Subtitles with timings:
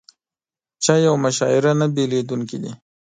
[0.83, 2.71] چای او مشاعره نه بېلېدونکي دي.